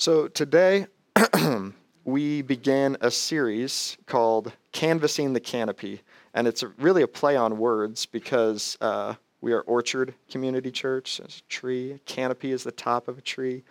[0.00, 0.86] So today,
[2.06, 6.00] we began a series called Canvassing the Canopy.
[6.32, 11.18] And it's a, really a play on words because uh, we are Orchard Community Church.
[11.18, 13.62] There's a tree, a canopy is the top of a tree.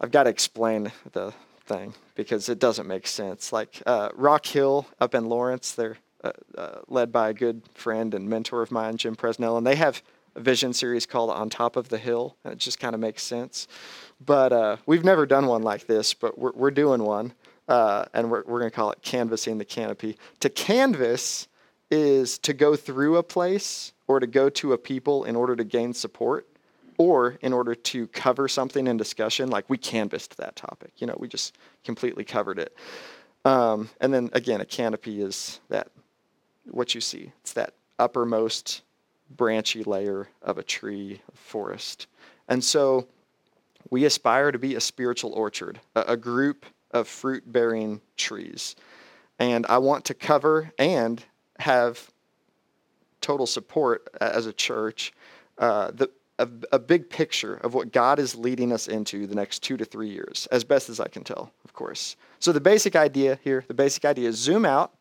[0.00, 1.34] I've got to explain the
[1.66, 3.52] thing because it doesn't make sense.
[3.52, 8.14] Like uh, Rock Hill up in Lawrence, they're uh, uh, led by a good friend
[8.14, 10.02] and mentor of mine, Jim Presnell, and they have
[10.34, 13.22] a vision series called On Top of the Hill, and it just kind of makes
[13.22, 13.68] sense.
[14.24, 17.34] But uh, we've never done one like this, but we're, we're doing one,
[17.68, 20.16] uh, and we're, we're going to call it Canvassing the Canopy.
[20.40, 21.48] To canvas
[21.90, 25.64] is to go through a place or to go to a people in order to
[25.64, 26.46] gain support
[26.98, 30.92] or in order to cover something in discussion, like we canvassed that topic.
[30.98, 32.76] You know, we just completely covered it.
[33.44, 35.88] Um, and then again, a canopy is that
[36.70, 37.32] what you see.
[37.40, 38.82] It's that uppermost
[39.30, 42.06] branchy layer of a tree, a forest.
[42.48, 43.06] And so
[43.90, 48.76] we aspire to be a spiritual orchard, a, a group of fruit bearing trees.
[49.38, 51.22] And I want to cover and
[51.58, 52.10] have
[53.20, 55.12] total support as a church
[55.58, 59.62] uh, the, a, a, big picture of what God is leading us into the next
[59.62, 62.16] two to three years, as best as I can tell, of course.
[62.40, 64.92] So the basic idea here, the basic idea is zoom out,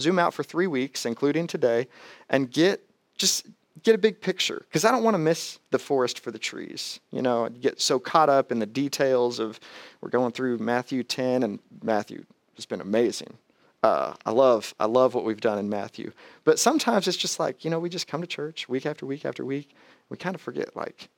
[0.00, 1.88] zoom out for three weeks, including today,
[2.30, 3.46] and get just
[3.86, 6.98] get a big picture because I don't want to miss the forest for the trees.
[7.12, 9.60] You know, get so caught up in the details of
[10.00, 12.24] we're going through Matthew 10 and Matthew
[12.56, 13.38] has been amazing.
[13.84, 16.10] Uh, I love I love what we've done in Matthew,
[16.42, 19.24] but sometimes it's just like you know we just come to church week after week
[19.24, 19.70] after week.
[20.08, 21.08] We kind of forget like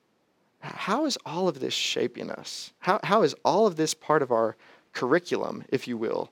[0.61, 2.71] how is all of this shaping us?
[2.79, 4.55] How how is all of this part of our
[4.93, 6.31] curriculum, if you will,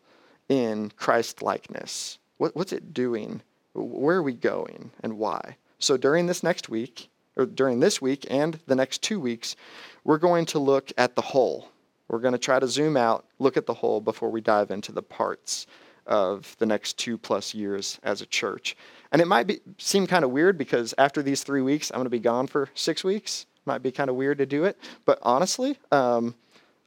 [0.50, 2.20] in Christ likeness?
[2.38, 3.42] What, what's it doing?
[3.74, 5.56] Where are we going, and why?
[5.80, 9.56] So during this next week, or during this week and the next two weeks,
[10.04, 11.70] we're going to look at the whole.
[12.08, 14.92] We're going to try to zoom out, look at the whole before we dive into
[14.92, 15.68] the parts
[16.06, 18.76] of the next two plus years as a church.
[19.12, 22.06] And it might be, seem kind of weird because after these three weeks, I'm going
[22.06, 23.46] to be gone for six weeks.
[23.66, 24.80] Might be kind of weird to do it.
[25.06, 26.34] But honestly, um,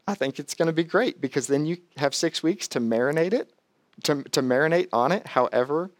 [0.08, 3.34] I think it's going to be great because then you have six weeks to marinate
[3.34, 3.52] it,
[4.04, 5.90] to, to marinate on it however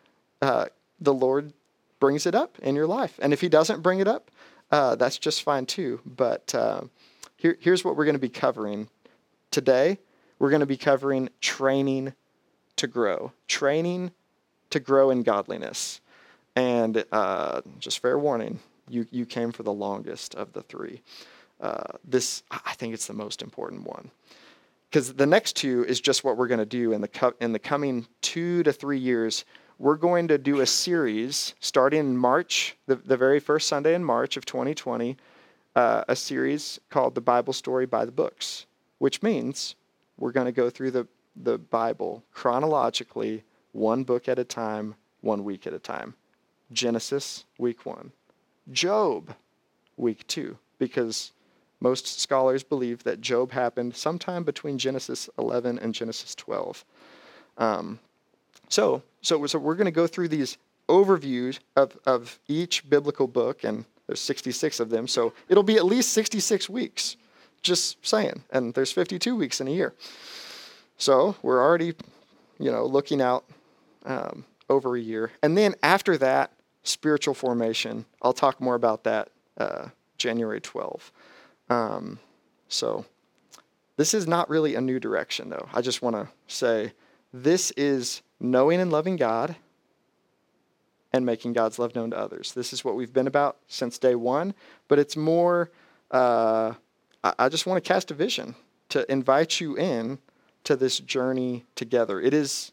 [0.41, 0.67] uh,
[0.99, 1.53] the Lord
[2.01, 3.19] brings it up in your life.
[3.23, 4.31] And if he doesn't bring it up,
[4.73, 6.01] uh, that's just fine too.
[6.05, 6.83] But uh,
[7.37, 8.89] here, here's what we're going to be covering
[9.51, 9.99] today.
[10.39, 12.15] We're going to be covering training
[12.77, 14.13] to grow, training
[14.71, 16.01] to grow in godliness.
[16.57, 21.03] And uh, just fair warning, you, you came for the longest of the three.
[21.61, 24.11] Uh, this, I think it's the most important one.
[24.89, 27.53] Because the next two is just what we're going to do in the, co- in
[27.53, 29.45] the coming two to three years
[29.81, 34.05] we're going to do a series starting in March, the, the very first Sunday in
[34.05, 35.17] March of 2020,
[35.75, 38.67] uh, a series called The Bible Story by the Books,
[38.99, 39.77] which means
[40.19, 43.43] we're going to go through the, the Bible chronologically,
[43.73, 46.15] one book at a time, one week at a time.
[46.71, 48.13] Genesis, week one.
[48.71, 49.35] Job,
[49.97, 51.33] week two, because
[51.81, 56.85] most scholars believe that Job happened sometime between Genesis 11 and Genesis 12.
[57.57, 57.99] Um,
[58.71, 60.57] so, so, so we're going to go through these
[60.89, 65.85] overviews of, of each biblical book, and there's 66 of them, so it'll be at
[65.85, 67.17] least 66 weeks.
[67.63, 68.43] Just saying.
[68.51, 69.93] And there's 52 weeks in a year.
[70.97, 71.95] So we're already,
[72.59, 73.45] you know, looking out
[74.07, 75.31] um, over a year.
[75.43, 78.07] And then after that, spiritual formation.
[78.23, 79.29] I'll talk more about that
[79.59, 81.13] uh, January 12.
[81.69, 82.19] Um,
[82.69, 83.05] so
[83.97, 85.69] this is not really a new direction, though.
[85.75, 86.93] I just want to say
[87.33, 89.57] this is knowing and loving God
[91.13, 92.53] and making God's love known to others.
[92.53, 94.55] This is what we've been about since day one,
[94.89, 95.71] but it's more,
[96.11, 96.75] uh,
[97.23, 98.55] I just want to cast a vision
[98.91, 100.19] to invite you in
[100.65, 102.21] to this journey together.
[102.21, 102.73] It is,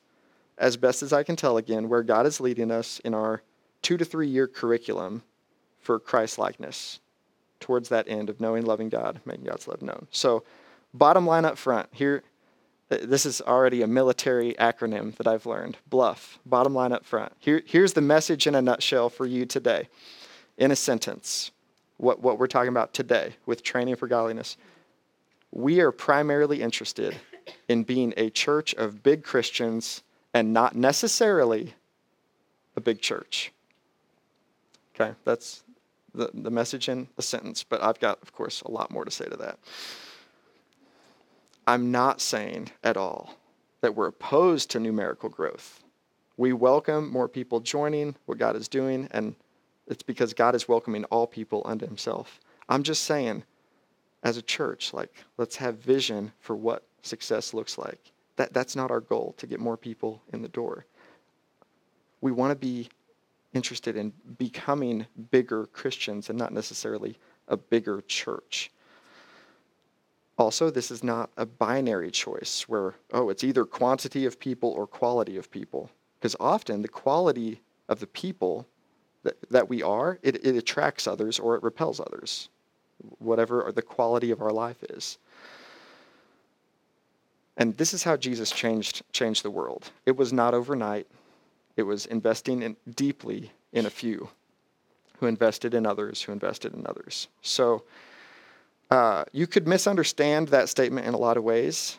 [0.58, 3.42] as best as I can tell again, where God is leading us in our
[3.82, 5.24] two to three year curriculum
[5.80, 7.00] for Christ likeness
[7.60, 10.08] towards that end of knowing, loving God, making God's love known.
[10.12, 10.44] So,
[10.94, 12.24] bottom line up front, here,
[12.90, 15.78] this is already a military acronym that I've learned.
[15.90, 17.34] Bluff, bottom line up front.
[17.40, 19.90] Here, here's the message in a nutshell for you today,
[20.58, 21.52] in a sentence.
[21.98, 24.56] What, what we're talking about today with training for godliness.
[25.52, 27.16] We are primarily interested
[27.68, 31.74] in being a church of big Christians and not necessarily
[32.76, 33.52] a big church.
[34.94, 35.64] Okay, that's
[36.14, 39.12] the, the message in a sentence, but I've got, of course, a lot more to
[39.12, 39.60] say to that.
[41.68, 43.34] I'm not saying at all
[43.82, 45.84] that we're opposed to numerical growth.
[46.38, 49.36] We welcome more people joining what God is doing, and
[49.86, 52.40] it's because God is welcoming all people unto himself.
[52.70, 53.44] I'm just saying
[54.24, 54.94] as a church.
[54.94, 58.12] Like, let's have vision for what success looks like.
[58.38, 60.86] That, that's not our goal to get more people in the door.
[62.22, 62.88] We want to be
[63.54, 67.18] interested in becoming bigger Christians and not necessarily
[67.48, 68.72] a bigger church.
[70.38, 74.86] Also, this is not a binary choice where, oh, it's either quantity of people or
[74.86, 75.90] quality of people.
[76.20, 78.68] Because often the quality of the people
[79.24, 82.50] that, that we are, it, it attracts others or it repels others,
[83.20, 85.18] whatever the quality of our life is.
[87.58, 89.90] And this is how Jesus changed, changed the world.
[90.06, 91.08] It was not overnight.
[91.76, 94.30] It was investing in, deeply in a few
[95.20, 97.28] who invested in others, who invested in others.
[97.42, 97.84] So
[98.90, 101.98] uh, you could misunderstand that statement in a lot of ways.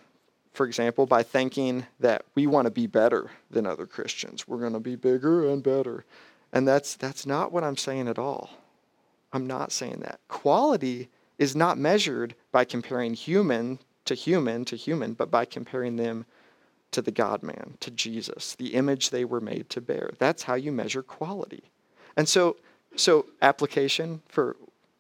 [0.52, 4.48] For example, by thinking that we want to be better than other Christians.
[4.48, 6.04] We're going to be bigger and better.
[6.52, 8.50] And that's, that's not what I'm saying at all.
[9.32, 10.20] I'm not saying that.
[10.28, 11.08] Quality
[11.38, 16.24] is not measured by comparing human to human to human, but by comparing them
[16.90, 20.10] to the God man, to Jesus, the image they were made to bear.
[20.18, 21.64] That's how you measure quality.
[22.16, 22.56] And so,
[22.96, 24.56] so application for,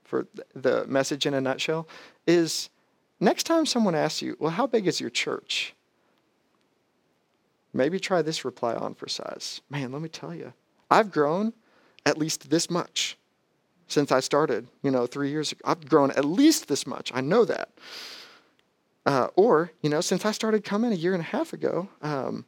[0.08, 1.86] for the message in a nutshell
[2.26, 2.70] is
[3.20, 5.74] next time someone asks you, well, how big is your church?
[7.74, 9.60] Maybe try this reply on for size.
[9.68, 10.54] Man, let me tell you,
[10.90, 11.52] I've grown
[12.06, 13.18] at least this much
[13.86, 15.60] since I started, you know, three years ago.
[15.66, 17.12] I've grown at least this much.
[17.14, 17.68] I know that.
[19.04, 22.46] Uh, or, you know, since I started coming a year and a half ago, um,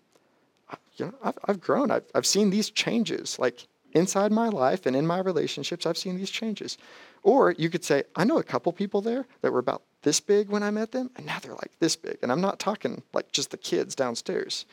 [0.97, 1.91] you know, I've, I've grown.
[1.91, 6.17] I've, I've seen these changes, like inside my life and in my relationships, I've seen
[6.17, 6.79] these changes.
[7.23, 10.49] Or you could say, I know a couple people there that were about this big
[10.49, 12.19] when I met them, and now they're like this big.
[12.23, 14.65] And I'm not talking like just the kids downstairs.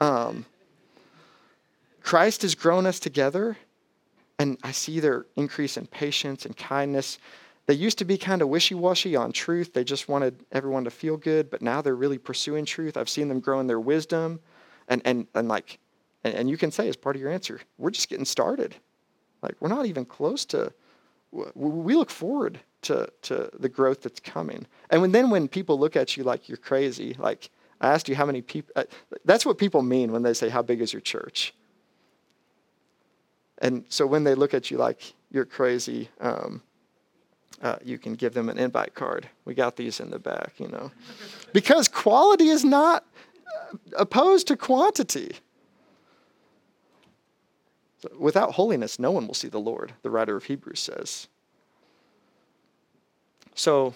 [0.00, 0.46] Um,
[2.02, 3.56] Christ has grown us together,
[4.38, 7.18] and I see their increase in patience and kindness.
[7.66, 9.72] They used to be kind of wishy washy on truth.
[9.72, 12.96] They just wanted everyone to feel good, but now they're really pursuing truth.
[12.96, 14.40] I've seen them grow in their wisdom.
[14.88, 15.78] And, and, and like,
[16.24, 18.74] and, and you can say as part of your answer, we're just getting started.
[19.42, 20.72] Like, we're not even close to,
[21.54, 24.66] we look forward to, to the growth that's coming.
[24.90, 27.50] And when, then when people look at you like you're crazy, like
[27.80, 28.84] I asked you how many people, uh,
[29.24, 31.54] that's what people mean when they say, How big is your church?
[33.58, 36.62] And so when they look at you like you're crazy, um,
[37.62, 39.28] uh, you can give them an invite card.
[39.44, 40.90] We got these in the back, you know.
[41.52, 43.04] because quality is not
[43.72, 45.36] uh, opposed to quantity.
[48.18, 51.28] Without holiness, no one will see the Lord, the writer of Hebrews says.
[53.54, 53.94] So,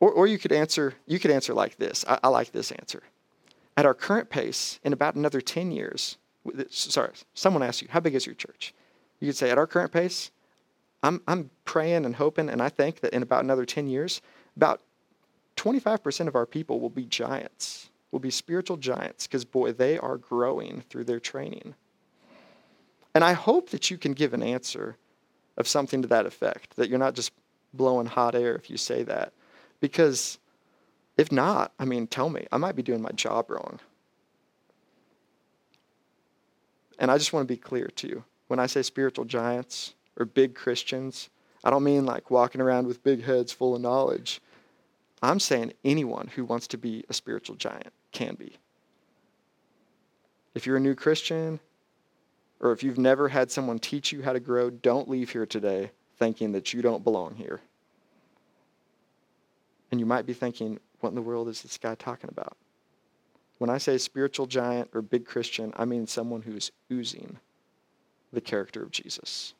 [0.00, 2.04] or, or you could answer, you could answer like this.
[2.08, 3.02] I, I like this answer.
[3.76, 6.18] At our current pace, in about another 10 years,
[6.70, 8.74] sorry, someone asked you, how big is your church?
[9.20, 10.30] You could say, at our current pace,
[11.02, 14.20] I'm, I'm praying and hoping, and I think that in about another 10 years,
[14.56, 14.80] about
[15.56, 20.16] 25% of our people will be giants, will be spiritual giants, because boy, they are
[20.16, 21.74] growing through their training.
[23.18, 24.96] And I hope that you can give an answer
[25.56, 27.32] of something to that effect, that you're not just
[27.74, 29.32] blowing hot air if you say that.
[29.80, 30.38] Because
[31.16, 33.80] if not, I mean, tell me, I might be doing my job wrong.
[37.00, 38.22] And I just want to be clear to you.
[38.46, 41.28] When I say spiritual giants, or big Christians.
[41.64, 44.40] I don't mean like walking around with big heads full of knowledge.
[45.20, 48.58] I'm saying anyone who wants to be a spiritual giant can be.
[50.54, 51.58] If you're a new Christian,
[52.60, 55.90] or if you've never had someone teach you how to grow, don't leave here today
[56.18, 57.60] thinking that you don't belong here.
[59.90, 62.56] And you might be thinking, what in the world is this guy talking about?
[63.58, 67.38] When I say spiritual giant or big Christian, I mean someone who's oozing
[68.32, 69.54] the character of Jesus.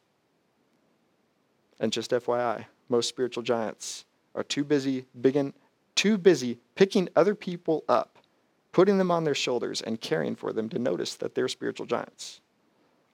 [1.80, 5.52] And just FYI, most spiritual giants are too busy, big
[5.94, 8.18] too busy picking other people up,
[8.72, 12.40] putting them on their shoulders, and caring for them to notice that they're spiritual giants.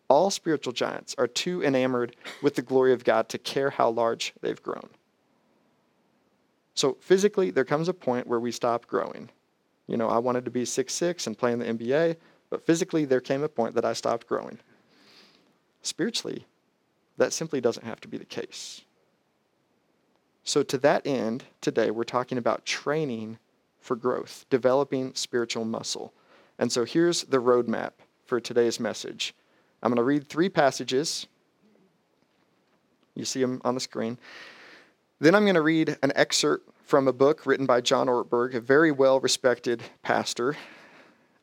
[0.08, 4.34] All spiritual giants are too enamored with the glory of God to care how large
[4.40, 4.88] they've grown.
[6.74, 9.30] So physically, there comes a point where we stop growing.
[9.86, 12.16] You know, I wanted to be six six and play in the NBA,
[12.50, 14.58] but physically, there came a point that I stopped growing.
[15.82, 16.46] Spiritually,
[17.16, 18.82] that simply doesn't have to be the case.
[20.42, 23.38] So, to that end, today we're talking about training
[23.80, 26.12] for growth, developing spiritual muscle.
[26.58, 27.92] And so, here's the roadmap
[28.26, 29.34] for today's message.
[29.84, 31.28] I'm going to read three passages.
[33.14, 34.18] You see them on the screen.
[35.20, 38.60] Then I'm going to read an excerpt from a book written by John Ortberg, a
[38.60, 40.56] very well respected pastor.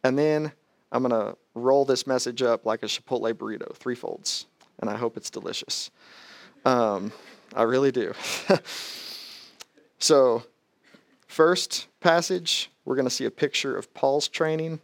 [0.04, 0.52] And then
[0.92, 4.48] I'm going to roll this message up like a Chipotle burrito, three folds
[4.82, 5.92] and I hope it's delicious.
[6.66, 7.12] Um,
[7.56, 8.14] I really do.
[10.00, 10.44] so
[11.28, 14.82] first passage, we're going to see a picture of Paul's training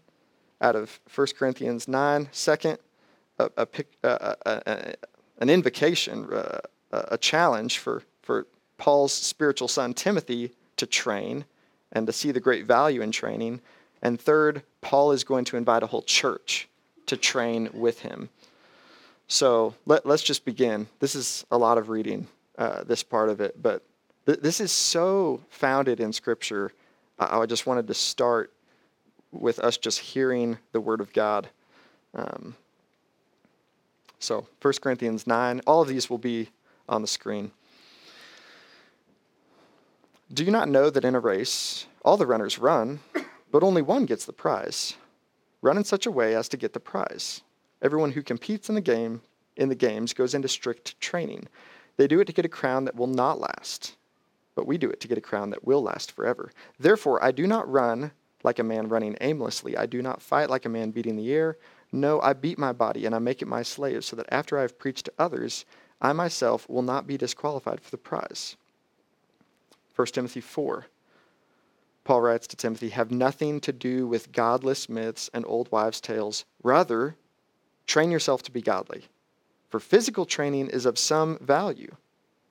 [0.62, 2.30] out of 1 Corinthians 9.
[2.32, 2.78] Second,
[3.40, 3.68] a,
[4.04, 4.94] a, a,
[5.40, 6.60] an invocation, uh,
[6.92, 11.46] a challenge for, for Paul's spiritual son Timothy to train
[11.92, 13.62] and to see the great value in training.
[14.02, 16.68] And third, Paul is going to invite a whole church
[17.08, 18.30] to train with him.
[19.28, 20.88] So let, us just begin.
[21.00, 22.28] This is a lot of reading,
[22.58, 23.84] uh, this part of it, but
[24.26, 26.72] th- this is so founded in Scripture.
[27.20, 28.54] I, I, just wanted to start
[29.32, 31.50] with us just hearing the Word of God.
[32.14, 32.56] Um,
[34.28, 36.50] so 1 Corinthians 9, all of these will be
[36.90, 37.52] on the screen.
[40.34, 43.00] Do you not know that in a race, all the runners run,
[43.50, 44.96] but only one gets the prize?
[45.62, 47.42] Run in such a way as to get the prize.
[47.82, 49.22] Everyone who competes in the game
[49.56, 51.48] in the games goes into strict training.
[51.96, 53.96] They do it to get a crown that will not last,
[54.56, 56.52] but we do it to get a crown that will last forever.
[56.78, 58.12] Therefore, I do not run
[58.44, 59.78] like a man running aimlessly.
[59.78, 61.58] I do not fight like a man beating the air.
[61.92, 64.64] No, I beat my body and I make it my slave, so that after I
[64.64, 65.66] have preached to others,
[66.02, 68.56] I myself will not be disqualified for the prize.
[69.96, 70.86] 1 Timothy 4.
[72.04, 76.46] Paul writes to Timothy, Have nothing to do with godless myths and old wives' tales.
[76.64, 77.16] Rather,
[77.86, 79.06] train yourself to be godly.
[79.70, 81.96] For physical training is of some value,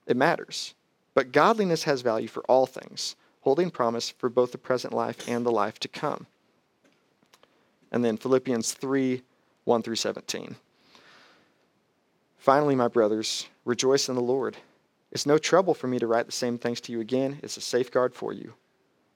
[0.05, 0.75] it matters.
[1.13, 5.43] But godliness has value for all things, holding promise for both the present life and
[5.45, 6.27] the life to come.
[7.91, 9.21] And then Philippians 3
[9.63, 10.55] 1 through 17.
[12.37, 14.55] Finally, my brothers, rejoice in the Lord.
[15.11, 17.39] It's no trouble for me to write the same things to you again.
[17.43, 18.53] It's a safeguard for you.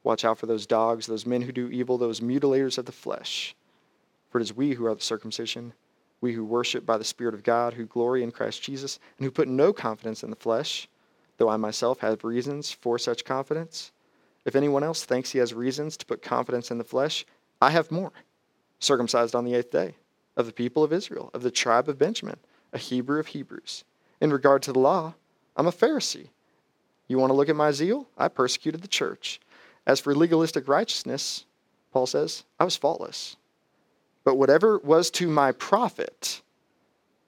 [0.04, 3.56] Watch out for those dogs, those men who do evil, those mutilators of the flesh.
[4.30, 5.74] For it is we who are the circumcision,
[6.20, 9.32] we who worship by the Spirit of God, who glory in Christ Jesus, and who
[9.32, 10.90] put no confidence in the flesh,
[11.38, 13.92] though I myself have reasons for such confidence.
[14.44, 17.25] If anyone else thinks he has reasons to put confidence in the flesh,
[17.62, 18.12] I have more.
[18.81, 19.95] Circumcised on the eighth day,
[20.35, 22.38] of the people of Israel, of the tribe of Benjamin,
[22.73, 23.85] a Hebrew of Hebrews.
[24.19, 25.13] In regard to the law,
[25.55, 26.29] I'm a Pharisee.
[27.07, 28.07] You want to look at my zeal?
[28.17, 29.39] I persecuted the church.
[29.85, 31.45] As for legalistic righteousness,
[31.91, 33.38] Paul says, I was faultless.
[34.23, 36.41] But whatever was to my profit,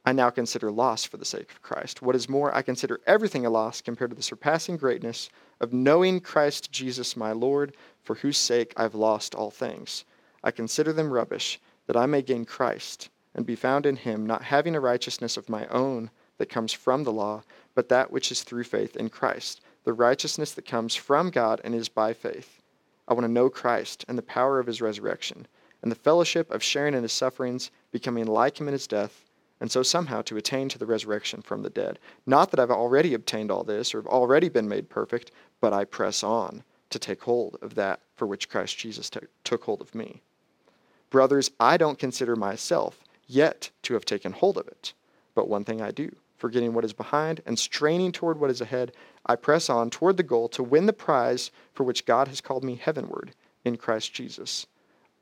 [0.05, 2.01] I now consider loss for the sake of Christ.
[2.01, 5.29] What is more, I consider everything a loss compared to the surpassing greatness
[5.59, 10.03] of knowing Christ Jesus my Lord, for whose sake I've lost all things.
[10.43, 14.43] I consider them rubbish, that I may gain Christ and be found in him, not
[14.43, 17.43] having a righteousness of my own that comes from the law,
[17.75, 21.73] but that which is through faith in Christ, the righteousness that comes from God and
[21.73, 22.61] is by faith.
[23.07, 25.47] I want to know Christ and the power of his resurrection,
[25.81, 29.25] and the fellowship of sharing in his sufferings, becoming like him in his death,
[29.59, 31.99] and so somehow to attain to the resurrection from the dead.
[32.25, 35.31] Not that I've already obtained all this or have already been made perfect,
[35.61, 39.63] but I press on to take hold of that for which Christ Jesus t- took
[39.63, 40.21] hold of me.
[41.13, 44.93] Brothers, I don't consider myself yet to have taken hold of it,
[45.35, 48.93] but one thing I do forgetting what is behind and straining toward what is ahead,
[49.27, 52.63] I press on toward the goal to win the prize for which God has called
[52.63, 54.65] me heavenward in Christ Jesus.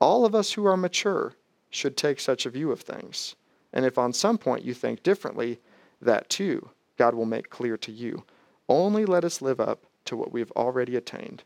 [0.00, 1.34] All of us who are mature
[1.68, 3.36] should take such a view of things.
[3.74, 5.60] And if on some point you think differently,
[6.00, 8.24] that too God will make clear to you.
[8.66, 11.42] Only let us live up to what we have already attained.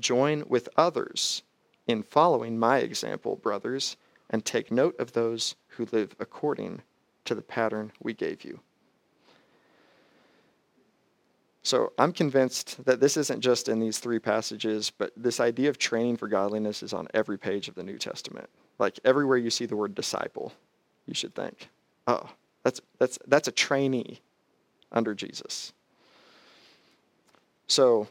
[0.00, 1.44] Join with others
[1.86, 3.96] in following my example, brothers,
[4.30, 6.82] and take note of those who live according
[7.24, 8.60] to the pattern we gave you.
[11.62, 15.78] So I'm convinced that this isn't just in these three passages, but this idea of
[15.78, 18.48] training for godliness is on every page of the New Testament.
[18.78, 20.52] Like everywhere you see the word disciple,
[21.06, 21.68] you should think,
[22.06, 22.30] oh,
[22.62, 24.20] that's, that's, that's a trainee
[24.92, 25.72] under Jesus.
[27.66, 28.06] So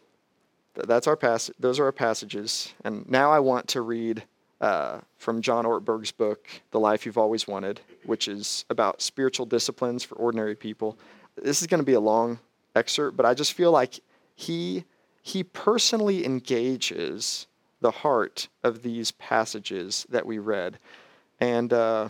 [0.75, 2.73] that's our pass- those are our passages.
[2.83, 4.23] And now I want to read
[4.61, 10.03] uh, from John Ortberg's book, The Life You've Always Wanted, which is about spiritual disciplines
[10.03, 10.97] for ordinary people.
[11.41, 12.39] This is going to be a long
[12.75, 13.99] excerpt, but I just feel like
[14.35, 14.85] he
[15.21, 17.47] he personally engages
[17.81, 20.77] the heart of these passages that we read,
[21.39, 22.09] and uh,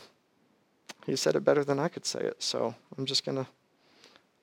[1.06, 2.44] he said it better than I could say it.
[2.44, 3.48] So I'm just gonna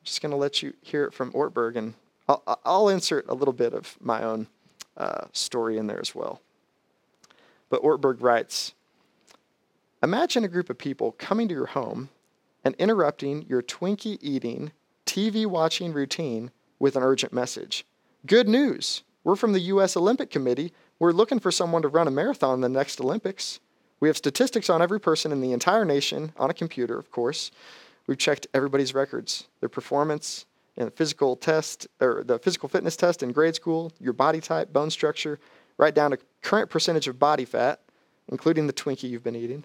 [0.02, 1.94] just gonna let you hear it from Ortberg, and
[2.28, 4.46] I'll, I'll insert a little bit of my own
[4.96, 6.40] uh, story in there as well.
[7.68, 8.74] But Ortberg writes.
[10.02, 12.08] Imagine a group of people coming to your home
[12.64, 14.72] and interrupting your Twinkie eating
[15.06, 17.84] TV watching routine with an urgent message.
[18.26, 19.02] Good news!
[19.24, 19.96] We're from the U.S.
[19.96, 20.72] Olympic Committee.
[20.98, 23.60] We're looking for someone to run a marathon in the next Olympics.
[24.00, 27.52] We have statistics on every person in the entire nation on a computer, of course.
[28.08, 33.22] We've checked everybody's records, their performance, in the physical test or the physical fitness test
[33.22, 35.38] in grade school, your body type, bone structure,
[35.76, 37.80] right down to current percentage of body fat,
[38.28, 39.64] including the Twinkie you've been eating.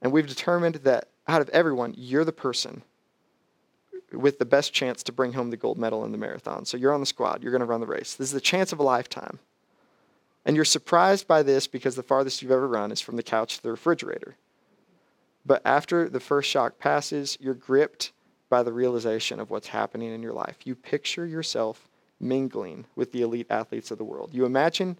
[0.00, 2.82] And we've determined that out of everyone, you're the person
[4.12, 6.64] with the best chance to bring home the gold medal in the marathon.
[6.64, 8.14] So you're on the squad, you're going to run the race.
[8.14, 9.38] This is the chance of a lifetime.
[10.44, 13.56] And you're surprised by this because the farthest you've ever run is from the couch
[13.56, 14.36] to the refrigerator.
[15.46, 18.12] But after the first shock passes, you're gripped
[18.52, 20.58] by the realization of what's happening in your life.
[20.64, 21.88] You picture yourself
[22.20, 24.28] mingling with the elite athletes of the world.
[24.34, 24.98] You imagine,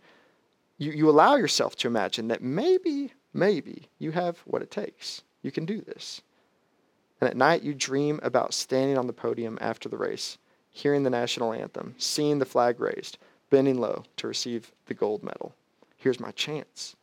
[0.78, 5.20] you, you allow yourself to imagine that maybe, maybe you have what it takes.
[5.42, 6.22] You can do this.
[7.20, 10.38] And at night, you dream about standing on the podium after the race,
[10.70, 13.18] hearing the national anthem, seeing the flag raised,
[13.50, 15.54] bending low to receive the gold medal.
[15.98, 16.96] Here's my chance.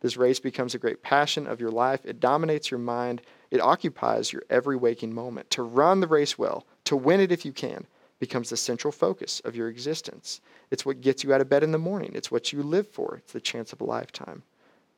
[0.00, 2.00] This race becomes a great passion of your life.
[2.04, 3.22] It dominates your mind.
[3.52, 5.50] It occupies your every waking moment.
[5.50, 7.86] To run the race well, to win it if you can,
[8.18, 10.40] becomes the central focus of your existence.
[10.70, 12.12] It's what gets you out of bed in the morning.
[12.14, 13.16] It's what you live for.
[13.18, 14.42] It's the chance of a lifetime.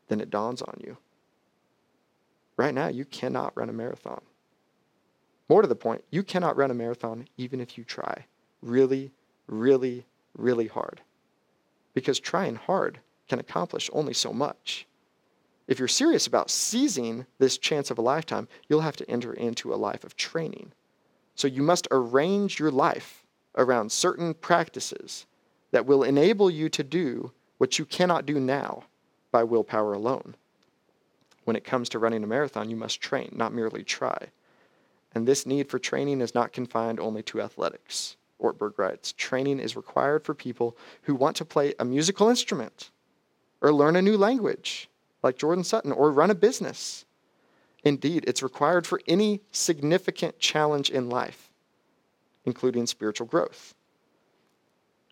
[0.07, 0.97] Then it dawns on you.
[2.57, 4.23] Right now, you cannot run a marathon.
[5.49, 8.25] More to the point, you cannot run a marathon even if you try
[8.63, 9.11] really,
[9.49, 10.07] really,
[10.39, 11.01] really hard.
[11.93, 14.87] Because trying hard can accomplish only so much.
[15.66, 19.73] If you're serious about seizing this chance of a lifetime, you'll have to enter into
[19.73, 20.73] a life of training.
[21.35, 23.25] So you must arrange your life
[23.56, 25.26] around certain practices
[25.71, 28.85] that will enable you to do what you cannot do now
[29.33, 30.37] by willpower alone.
[31.44, 34.28] When it comes to running a marathon, you must train, not merely try.
[35.14, 38.16] And this need for training is not confined only to athletics.
[38.40, 42.90] Ortberg writes Training is required for people who want to play a musical instrument
[43.61, 44.88] or learn a new language
[45.25, 47.07] like Jordan Sutton, or run a business.
[47.83, 51.50] Indeed, it's required for any significant challenge in life,
[52.45, 53.75] including spiritual growth.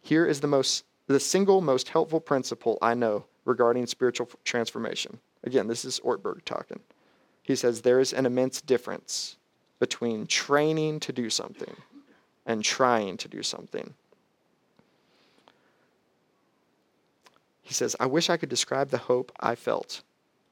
[0.03, 5.19] Here is the, most, the single most helpful principle I know regarding spiritual transformation.
[5.45, 6.81] Again, this is Ortberg talking.
[7.43, 9.37] He says there is an immense difference
[9.81, 11.75] between training to do something
[12.47, 13.95] and trying to do something.
[17.73, 20.03] He says, I wish I could describe the hope I felt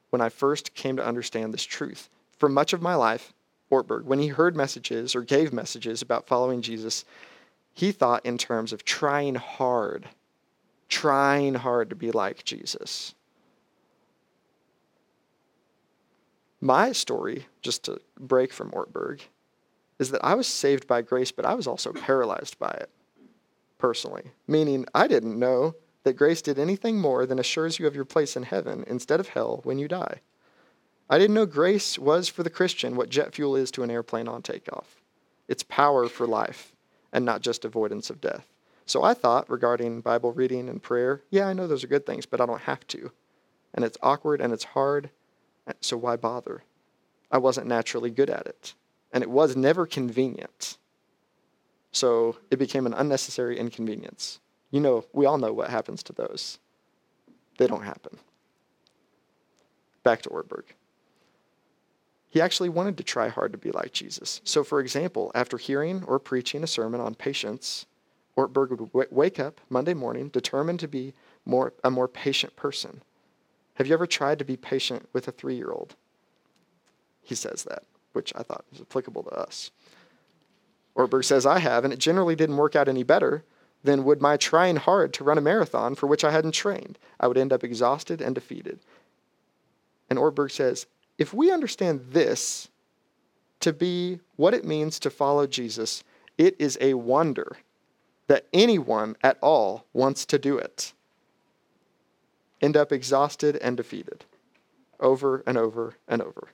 [0.09, 2.09] when I first came to understand this truth.
[2.39, 3.35] For much of my life,
[3.71, 7.05] Ortberg, when he heard messages or gave messages about following Jesus,
[7.75, 10.09] he thought in terms of trying hard,
[10.89, 13.15] trying hard to be like Jesus.
[16.59, 19.21] My story, just to break from Ortberg,
[19.99, 22.89] is that I was saved by grace, but I was also paralyzed by it
[23.77, 28.05] personally, meaning I didn't know that grace did anything more than assures you of your
[28.05, 30.21] place in heaven instead of hell when you die.
[31.09, 34.29] I didn't know grace was for the Christian what jet fuel is to an airplane
[34.29, 35.03] on takeoff.
[35.49, 36.73] It's power for life
[37.13, 38.47] and not just avoidance of death.
[38.87, 42.27] So I thought regarding Bible reading and prayer, yeah, I know those are good things,
[42.27, 43.11] but I don't have to.
[43.75, 45.11] And it's awkward and it's hard,
[45.81, 46.65] so why bother?
[47.31, 48.75] I wasn't naturally good at it,
[49.13, 50.77] and it was never convenient.
[51.93, 54.41] So it became an unnecessary inconvenience.
[54.71, 56.59] You know, we all know what happens to those.
[57.59, 58.19] They don't happen.
[60.03, 60.65] Back to Ortberg.
[62.31, 64.41] He actually wanted to try hard to be like Jesus.
[64.45, 67.87] So, for example, after hearing or preaching a sermon on patience,
[68.37, 71.13] Ortberg would w- wake up Monday morning determined to be
[71.45, 73.03] more, a more patient person.
[73.75, 75.97] Have you ever tried to be patient with a three year old?
[77.21, 79.73] He says that, which I thought was applicable to us.
[80.97, 83.45] Ortberg says, I have, and it generally didn't work out any better
[83.83, 86.99] than would my trying hard to run a marathon for which I hadn't trained.
[87.19, 88.81] I would end up exhausted and defeated.
[90.09, 90.87] And Ortberg says,
[91.19, 92.69] if we understand this
[93.61, 96.03] to be what it means to follow Jesus,
[96.39, 97.59] it is a wonder
[98.27, 100.93] that anyone at all wants to do it.
[102.61, 104.25] End up exhausted and defeated
[104.99, 106.49] over and over and over.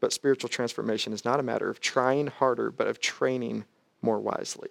[0.00, 3.64] But spiritual transformation is not a matter of trying harder, but of training
[4.02, 4.68] more wisely.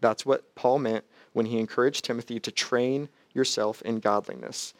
[0.00, 4.74] That's what Paul meant when he encouraged Timothy to train yourself in godliness.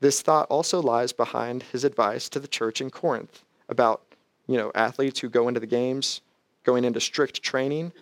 [0.00, 4.02] This thought also lies behind his advice to the church in Corinth about,
[4.46, 6.20] you know, athletes who go into the games,
[6.62, 7.92] going into strict training.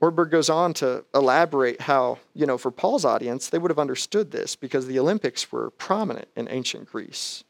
[0.00, 4.32] Ortberg goes on to elaborate how, you know, for Paul's audience, they would have understood
[4.32, 7.44] this because the Olympics were prominent in ancient Greece.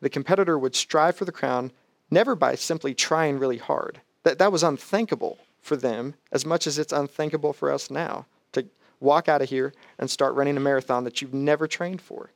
[0.00, 1.72] The competitor would strive for the crown
[2.10, 4.00] never by simply trying really hard.
[4.22, 8.66] That, that was unthinkable for them as much as it's unthinkable for us now to
[8.98, 12.30] walk out of here and start running a marathon that you've never trained for.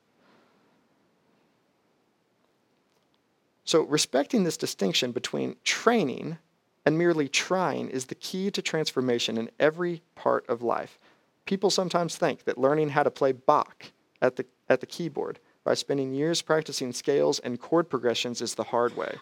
[3.64, 6.36] So, respecting this distinction between training
[6.84, 10.98] and merely trying is the key to transformation in every part of life.
[11.46, 13.86] People sometimes think that learning how to play Bach
[14.20, 18.64] at the, at the keyboard by spending years practicing scales and chord progressions is the
[18.64, 19.16] hard way.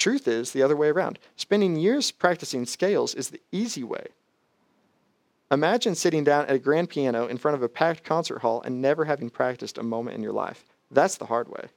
[0.00, 1.18] Truth is the other way around.
[1.36, 4.06] Spending years practicing scales is the easy way.
[5.50, 8.80] Imagine sitting down at a grand piano in front of a packed concert hall and
[8.80, 10.64] never having practiced a moment in your life.
[10.90, 11.68] That's the hard way.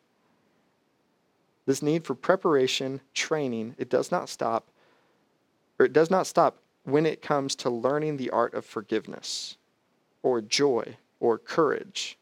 [1.65, 4.67] This need for preparation, training, it does not stop,
[5.77, 9.57] or it does not stop when it comes to learning the art of forgiveness,
[10.21, 12.17] or joy, or courage.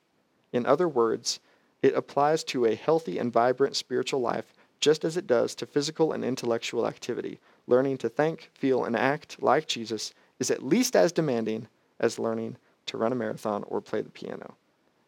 [0.51, 1.39] In other words,
[1.83, 6.11] it applies to a healthy and vibrant spiritual life just as it does to physical
[6.11, 7.39] and intellectual activity.
[7.67, 11.67] Learning to think, feel, and act like Jesus is at least as demanding
[11.99, 14.55] as learning to run a marathon or play the piano.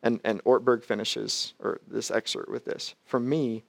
[0.04, 2.94] And, and Ortberg finishes or this excerpt with this.
[3.06, 3.64] For me,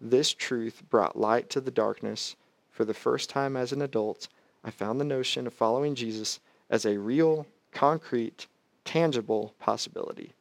[0.00, 2.36] this truth brought light to the darkness.
[2.70, 4.28] For the first time as an adult,
[4.64, 8.48] I found the notion of following Jesus as a real, concrete,
[8.84, 10.32] tangible possibility.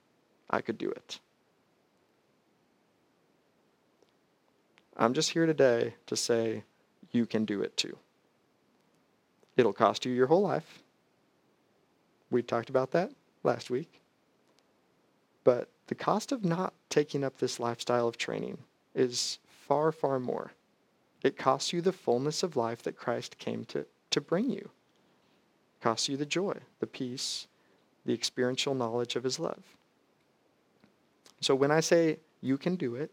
[0.49, 1.19] I could do it.
[4.95, 6.63] I'm just here today to say
[7.11, 7.97] you can do it too.
[9.57, 10.83] It'll cost you your whole life.
[12.29, 13.11] We talked about that
[13.43, 14.01] last week.
[15.43, 18.57] But the cost of not taking up this lifestyle of training
[18.95, 20.51] is far, far more.
[21.23, 24.69] It costs you the fullness of life that Christ came to, to bring you.
[24.69, 27.47] It costs you the joy, the peace,
[28.05, 29.63] the experiential knowledge of his love.
[31.41, 33.11] So when I say you can do it,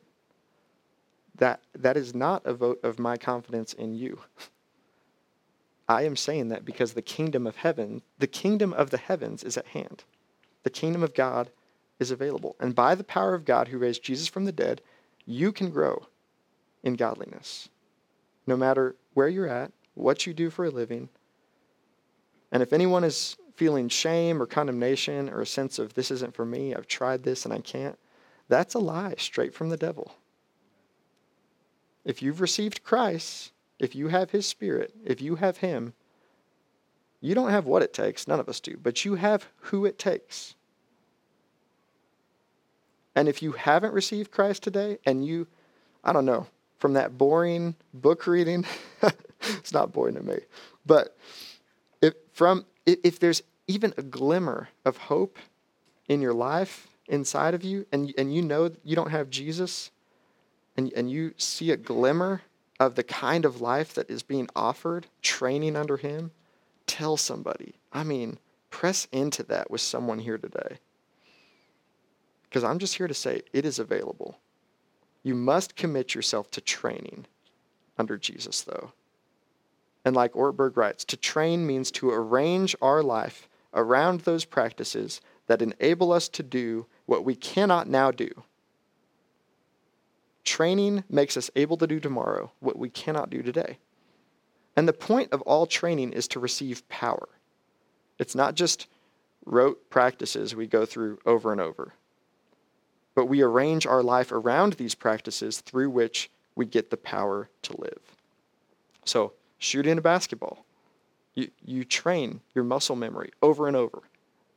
[1.40, 4.20] that, that is not a vote of my confidence in you.
[5.88, 9.56] I am saying that because the kingdom of heaven, the kingdom of the heavens is
[9.56, 10.04] at hand.
[10.62, 11.50] The kingdom of God
[11.98, 12.54] is available.
[12.60, 14.82] And by the power of God who raised Jesus from the dead,
[15.26, 16.06] you can grow
[16.84, 17.68] in godliness.
[18.46, 21.08] No matter where you're at, what you do for a living.
[22.52, 26.44] And if anyone is feeling shame or condemnation or a sense of this isn't for
[26.44, 27.98] me, I've tried this and I can't,
[28.48, 30.14] that's a lie straight from the devil.
[32.04, 35.94] If you've received Christ, if you have his spirit, if you have him,
[37.20, 39.98] you don't have what it takes, none of us do, but you have who it
[39.98, 40.54] takes.
[43.14, 45.46] And if you haven't received Christ today and you,
[46.02, 46.46] I don't know,
[46.78, 48.64] from that boring book reading,
[49.40, 50.38] it's not boring to me,
[50.86, 51.16] but
[52.00, 55.38] if from if there's even a glimmer of hope
[56.08, 59.90] in your life inside of you and, and you know you don't have Jesus
[60.80, 62.40] and, and you see a glimmer
[62.78, 66.30] of the kind of life that is being offered, training under him,
[66.86, 67.74] tell somebody.
[67.92, 68.38] I mean,
[68.70, 70.78] press into that with someone here today.
[72.44, 74.38] Because I'm just here to say it is available.
[75.22, 77.26] You must commit yourself to training
[77.98, 78.92] under Jesus, though.
[80.06, 85.60] And like Ortberg writes, to train means to arrange our life around those practices that
[85.60, 88.30] enable us to do what we cannot now do.
[90.44, 93.78] Training makes us able to do tomorrow what we cannot do today.
[94.76, 97.28] And the point of all training is to receive power.
[98.18, 98.86] It's not just
[99.44, 101.94] rote practices we go through over and over
[103.14, 107.78] but we arrange our life around these practices through which we get the power to
[107.78, 108.16] live.
[109.04, 110.64] So, shooting a basketball,
[111.34, 114.02] you, you train your muscle memory over and over.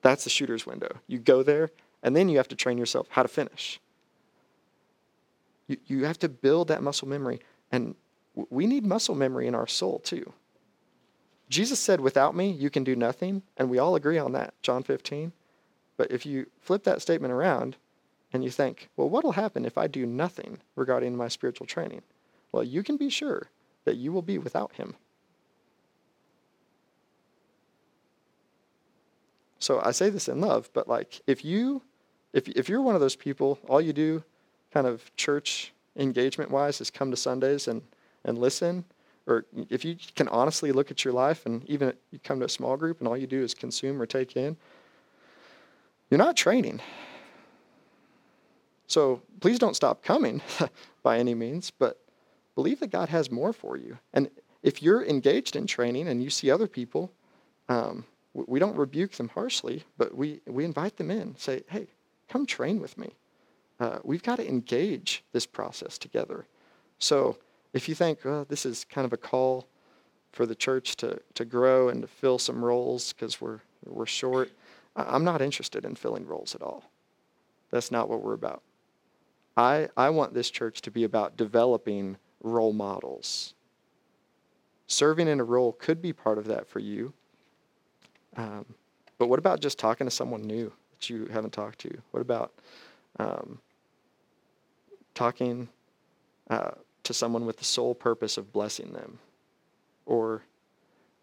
[0.01, 0.99] That's the shooter's window.
[1.07, 3.79] You go there, and then you have to train yourself how to finish.
[5.67, 7.39] You, you have to build that muscle memory,
[7.71, 7.95] and
[8.49, 10.33] we need muscle memory in our soul too.
[11.49, 14.83] Jesus said, Without me, you can do nothing, and we all agree on that, John
[14.83, 15.31] 15.
[15.97, 17.77] But if you flip that statement around,
[18.33, 22.01] and you think, well, what will happen if I do nothing regarding my spiritual training?
[22.51, 23.49] Well, you can be sure
[23.85, 24.95] that you will be without him.
[29.59, 31.83] So I say this in love, but like if you
[32.33, 34.23] if if you're one of those people, all you do
[34.73, 37.83] kind of church engagement wise is come to Sundays and
[38.25, 38.85] and listen,
[39.27, 42.49] or if you can honestly look at your life and even you come to a
[42.49, 44.55] small group and all you do is consume or take in,
[46.09, 46.79] you're not training.
[48.87, 50.41] So please don't stop coming
[51.03, 51.99] by any means, but
[52.55, 53.97] believe that God has more for you.
[54.13, 54.29] And
[54.61, 57.11] if you're engaged in training and you see other people,
[57.69, 61.35] um, we don't rebuke them harshly, but we, we invite them in.
[61.37, 61.87] Say, hey,
[62.29, 63.13] come train with me.
[63.83, 66.45] Uh, we've got to engage this process together.
[66.99, 67.37] So
[67.73, 69.67] if you think this is kind of a call
[70.31, 74.51] for the church to, to grow and to fill some roles because we're, we're short,
[74.95, 76.81] I'm not interested in filling roles at all.
[77.71, 78.61] That's not what we're about.
[79.57, 83.53] I, I want this church to be about developing role models.
[84.87, 87.11] serving in a role could be part of that for you.
[88.37, 88.65] Um,
[89.17, 92.01] but what about just talking to someone new that you haven't talked to?
[92.11, 92.53] What about
[93.19, 93.59] um,
[95.13, 95.69] talking
[96.49, 96.71] uh,
[97.03, 99.19] to someone with the sole purpose of blessing them?
[100.05, 100.43] Or,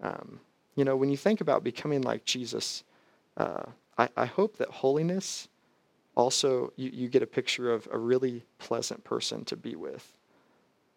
[0.02, 0.40] um,
[0.76, 2.84] you know, when you think about becoming like Jesus,
[3.36, 3.64] uh,
[3.98, 5.48] I, I hope that holiness
[6.16, 10.16] also, you, you get a picture of a really pleasant person to be with.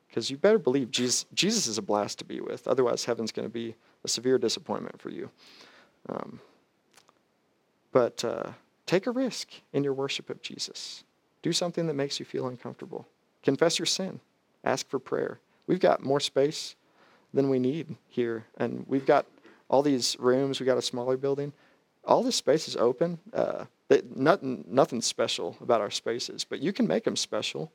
[0.07, 2.67] Because you better believe Jesus, Jesus is a blast to be with.
[2.67, 5.29] Otherwise, heaven's going to be a severe disappointment for you.
[6.09, 6.39] Um,
[7.91, 8.51] but uh,
[8.85, 11.03] take a risk in your worship of Jesus.
[11.43, 13.07] Do something that makes you feel uncomfortable.
[13.43, 14.19] Confess your sin.
[14.63, 15.39] Ask for prayer.
[15.67, 16.75] We've got more space
[17.33, 18.45] than we need here.
[18.57, 19.27] And we've got
[19.69, 20.59] all these rooms.
[20.59, 21.53] We've got a smaller building.
[22.05, 23.19] All this space is open.
[23.31, 23.65] Uh,
[24.15, 27.71] nothing, nothing special about our spaces, but you can make them special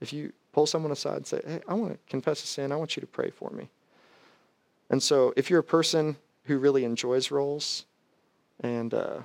[0.00, 2.72] if you pull someone aside and say, hey, I want to confess a sin.
[2.72, 3.68] I want you to pray for me.
[4.88, 7.84] And so if you're a person who really enjoys roles,
[8.62, 9.20] and uh,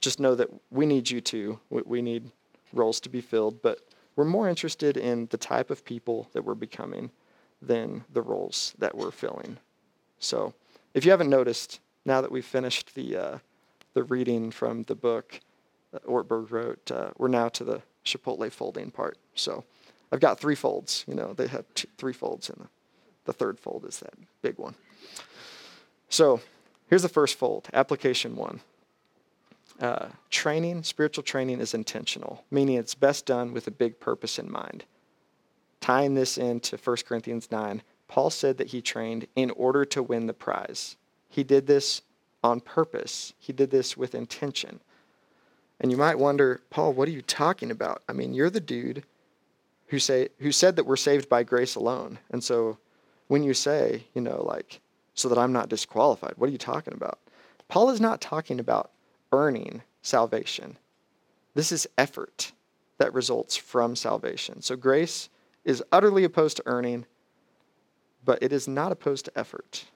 [0.00, 1.58] just know that we need you too.
[1.70, 2.30] We, we need
[2.74, 3.78] roles to be filled, but
[4.16, 7.10] we're more interested in the type of people that we're becoming
[7.60, 9.58] than the roles that we're filling.
[10.18, 10.54] So
[10.92, 13.38] if you haven't noticed, now that we've finished the, uh,
[13.94, 15.40] the reading from the book
[15.92, 19.16] that Ortberg wrote, uh, we're now to the Chipotle folding part.
[19.34, 19.64] So
[20.12, 21.04] I've got three folds.
[21.08, 21.64] You know, they have
[21.98, 22.68] three folds, and the,
[23.24, 24.74] the third fold is that big one.
[26.08, 26.40] So
[26.88, 28.60] here's the first fold, application one.
[29.80, 34.50] Uh, training, spiritual training is intentional, meaning it's best done with a big purpose in
[34.50, 34.84] mind.
[35.80, 40.26] Tying this into 1 Corinthians 9, Paul said that he trained in order to win
[40.26, 40.96] the prize.
[41.28, 42.02] He did this
[42.42, 44.80] on purpose, he did this with intention.
[45.80, 48.02] And you might wonder, Paul, what are you talking about?
[48.08, 49.02] I mean, you're the dude
[49.88, 52.18] who say who said that we're saved by grace alone.
[52.30, 52.78] And so
[53.28, 54.80] when you say, you know, like
[55.14, 57.18] so that I'm not disqualified, what are you talking about?
[57.68, 58.90] Paul is not talking about
[59.34, 60.78] earning salvation.
[61.54, 62.52] This is effort
[62.98, 64.62] that results from salvation.
[64.62, 65.28] So grace
[65.64, 67.06] is utterly opposed to earning,
[68.24, 69.86] but it is not opposed to effort.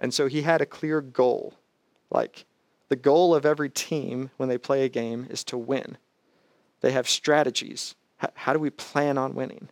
[0.00, 1.54] And so he had a clear goal.
[2.10, 2.44] Like
[2.88, 5.98] the goal of every team when they play a game is to win.
[6.80, 7.96] They have strategies.
[8.34, 9.68] How do we plan on winning?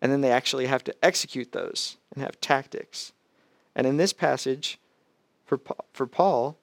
[0.00, 3.12] And then they actually have to execute those and have tactics.
[3.74, 4.78] And in this passage,
[5.46, 5.60] for,
[5.92, 6.58] for Paul,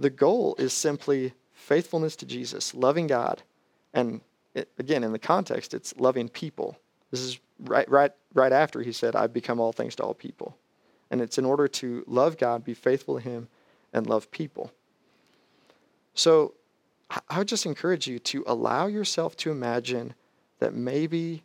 [0.00, 3.42] the goal is simply faithfulness to Jesus, loving God.
[3.92, 4.22] And
[4.54, 6.76] it, again, in the context, it's loving people.
[7.10, 10.56] This is right, right, right after he said, I've become all things to all people.
[11.10, 13.48] And it's in order to love God, be faithful to Him,
[13.92, 14.72] and love people.
[16.14, 16.54] So
[17.28, 20.14] I would just encourage you to allow yourself to imagine
[20.60, 21.42] that maybe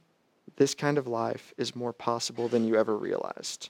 [0.58, 3.70] this kind of life is more possible than you ever realized.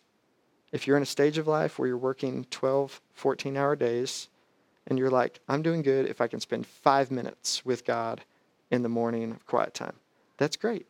[0.72, 4.28] If you're in a stage of life where you're working 12, 14 hour days,
[4.88, 8.22] and you're like, I'm doing good if I can spend five minutes with God
[8.72, 9.96] in the morning of quiet time,
[10.38, 10.88] that's great.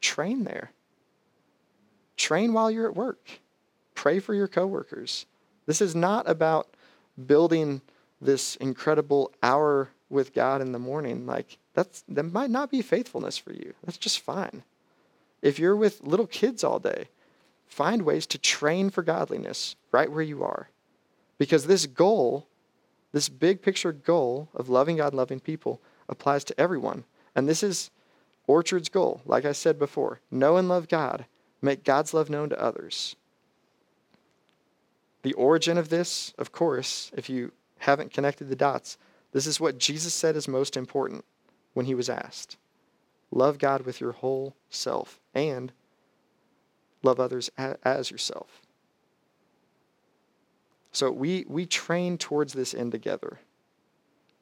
[0.00, 0.70] Train there.
[2.16, 3.40] Train while you're at work.
[3.94, 5.26] Pray for your coworkers.
[5.66, 6.68] This is not about
[7.26, 7.80] building
[8.20, 11.26] this incredible hour with God in the morning.
[11.26, 13.74] Like that's that might not be faithfulness for you.
[13.84, 14.62] That's just fine.
[15.42, 17.08] If you're with little kids all day,
[17.66, 20.70] find ways to train for godliness right where you are.
[21.36, 22.46] Because this goal,
[23.14, 27.04] this big picture goal of loving God, loving people, applies to everyone.
[27.36, 27.92] And this is
[28.48, 29.22] Orchard's goal.
[29.24, 31.24] Like I said before, know and love God,
[31.62, 33.14] make God's love known to others.
[35.22, 38.98] The origin of this, of course, if you haven't connected the dots,
[39.30, 41.24] this is what Jesus said is most important
[41.72, 42.56] when he was asked.
[43.30, 45.70] Love God with your whole self and
[47.04, 48.63] love others as yourself.
[50.94, 53.40] So we, we train towards this end together.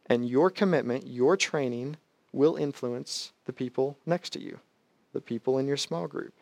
[0.06, 1.96] And your commitment, your training,
[2.30, 4.60] will influence the people next to you,
[5.14, 6.34] the people in your small group.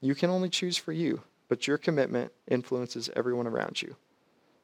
[0.00, 3.94] You can only choose for you, but your commitment influences everyone around you.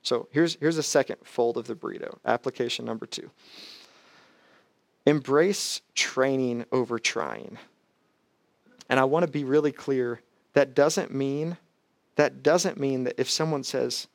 [0.03, 2.17] So here's, here's a second fold of the burrito.
[2.25, 3.31] Application number two.
[5.05, 7.59] Embrace training over trying.
[8.89, 10.23] And I want to be really clear
[10.55, 11.59] that doesn't mean
[12.19, 14.09] that doesn't mean that if someone says,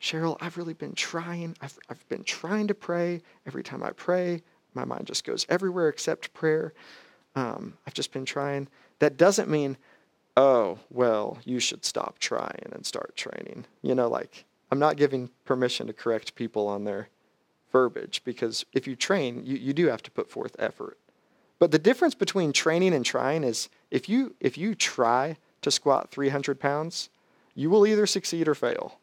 [0.00, 3.20] Cheryl, I've really been trying, I've, I've been trying to pray.
[3.46, 6.72] Every time I pray, my mind just goes everywhere except prayer.
[7.34, 8.68] Um, I've just been trying.
[9.00, 9.76] That doesn't mean,
[10.38, 13.66] oh, well, you should stop trying and start training.
[13.82, 17.10] You know, like, I'm not giving permission to correct people on their
[17.70, 20.96] verbiage because if you train, you, you do have to put forth effort.
[21.58, 26.10] But the difference between training and trying is if you if you try to squat
[26.10, 27.10] 300 pounds,
[27.56, 29.00] you will either succeed or fail.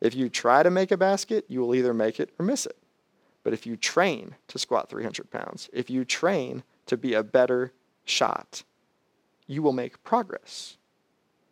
[0.00, 2.78] if you try to make a basket, you will either make it or miss it.
[3.42, 7.72] But if you train to squat 300 pounds, if you train to be a better
[8.04, 8.62] shot,
[9.46, 10.76] you will make progress.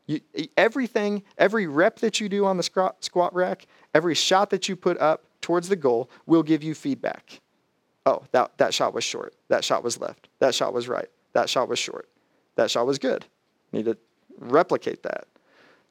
[0.06, 0.20] You,
[0.56, 4.76] everything, every rep that you do on the squat, squat rack, every shot that you
[4.76, 7.40] put up towards the goal will give you feedback.
[8.06, 9.34] Oh, that, that shot was short.
[9.48, 10.28] That shot was left.
[10.38, 11.08] That shot was right.
[11.32, 12.08] That shot was short.
[12.54, 13.26] That shot was good.
[13.72, 13.98] Need to
[14.38, 15.26] replicate that.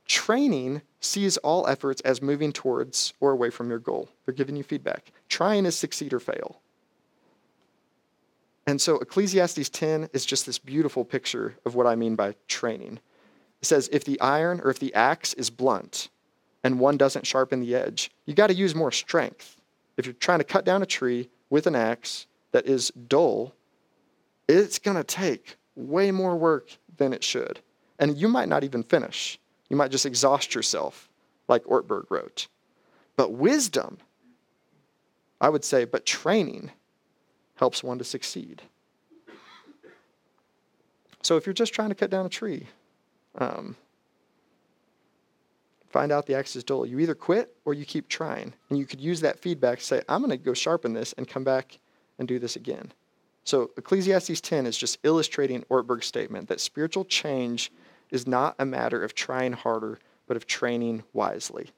[0.08, 4.10] Training sees all efforts as moving towards or away from your goal.
[4.26, 5.12] They're giving you feedback.
[5.28, 6.62] Trying is succeed or fail.
[8.66, 13.00] And so Ecclesiastes 10 is just this beautiful picture of what I mean by training.
[13.62, 16.10] It says if the iron or if the axe is blunt
[16.64, 19.56] and one doesn't sharpen the edge, you got to use more strength.
[19.96, 23.54] If you're trying to cut down a tree with an axe that is dull,
[24.48, 27.60] it's going to take way more work than it should.
[28.00, 29.40] And you might not even finish.
[29.70, 31.10] You might just exhaust yourself,
[31.48, 32.48] like Ortberg wrote.
[33.16, 33.98] But wisdom,
[35.42, 36.72] I would say, but training
[37.56, 38.62] helps one to succeed.
[41.24, 42.68] So if you're just trying to cut down a tree,
[43.36, 43.76] um,
[45.90, 46.86] find out the axe is dull.
[46.86, 48.54] You either quit or you keep trying.
[48.70, 51.28] And you could use that feedback to say, I'm going to go sharpen this and
[51.28, 51.80] come back
[52.20, 52.94] and do this again.
[53.44, 57.72] So Ecclesiastes 10 is just illustrating Ortberg's statement that spiritual change
[58.12, 61.72] is not a matter of trying harder, but of training wisely.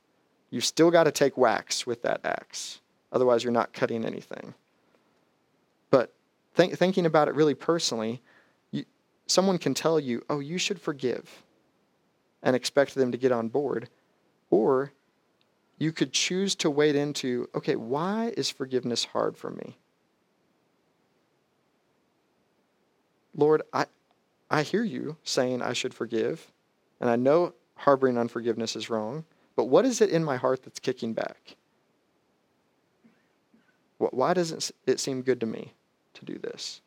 [0.49, 2.81] You've still got to take whacks with that axe.
[3.11, 4.53] Otherwise, you're not cutting anything.
[5.89, 6.13] But
[6.53, 8.21] think, thinking about it really personally,
[8.71, 8.85] you,
[9.27, 11.43] someone can tell you, oh, you should forgive,
[12.43, 13.89] and expect them to get on board.
[14.49, 14.91] Or
[15.77, 19.77] you could choose to wade into, okay, why is forgiveness hard for me?
[23.35, 23.85] Lord, I,
[24.49, 26.51] I hear you saying I should forgive,
[26.99, 30.79] and I know harboring unforgiveness is wrong, but what is it in my heart that's
[30.79, 31.55] kicking back?
[33.97, 35.73] Why doesn't it seem good to me
[36.13, 36.81] to do this?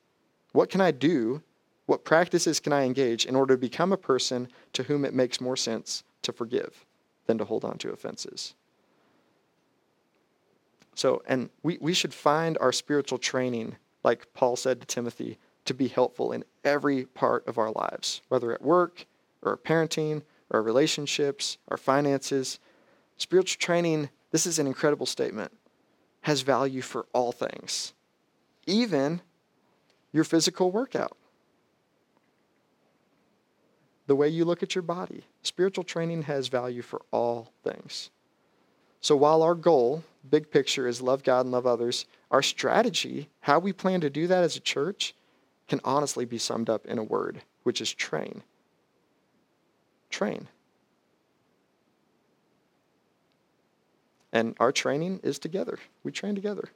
[0.53, 1.43] What can I do?
[1.87, 5.41] What practices can I engage in order to become a person to whom it makes
[5.41, 6.85] more sense to forgive
[7.27, 8.55] than to hold on to offenses?
[10.95, 15.75] So, and we, we should find our spiritual training, like Paul said to Timothy, to
[15.75, 19.07] be helpful in every part of our lives, whether at work
[19.43, 22.59] or parenting or our relationships, our finances.
[23.17, 25.53] Spiritual training, this is an incredible statement,
[26.23, 27.93] has value for all things,
[28.67, 29.21] even
[30.13, 31.17] your physical workout.
[34.07, 35.25] The way you look at your body.
[35.43, 38.11] Spiritual training has value for all things.
[39.01, 43.59] So while our goal, big picture, is love God and love others, our strategy, how
[43.59, 45.15] we plan to do that as a church,
[45.69, 48.43] can honestly be summed up in a word, which is train.
[50.11, 50.49] Train.
[54.33, 55.79] And our training is together.
[56.03, 56.71] We train together.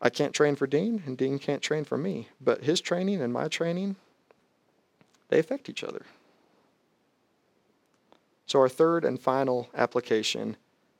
[0.00, 2.28] I can't train for Dean, and Dean can't train for me.
[2.40, 3.96] But his training and my training,
[5.28, 6.06] they affect each other.
[8.46, 10.56] So, our third and final application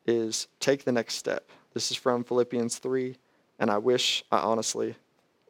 [0.07, 1.49] is take the next step.
[1.73, 3.17] This is from Philippians 3
[3.59, 4.97] and I wish, I honestly,